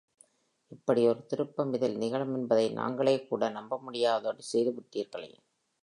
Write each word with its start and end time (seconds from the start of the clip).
இப்படி 0.71 1.07
ஒரு 1.07 1.25
திருப்பம் 1.25 1.73
இதில் 1.73 1.97
நிகழுமென்பதை 1.97 2.65
நாங்களே 2.73 3.15
கூட 3.25 3.49
நம்பமுடியாதபடி 3.49 4.45
செய்து 4.45 4.73
விட்டீர்களே? 4.73 5.31